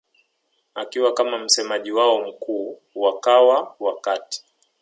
[0.73, 4.43] akiwa kama msemaji wao mkuu wakawa wakati